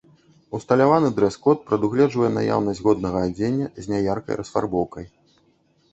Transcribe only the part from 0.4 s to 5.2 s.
Усталяваны дрэс-код прадугледжвае наяўнасць годнага адзення з няяркай расфарбоўкай.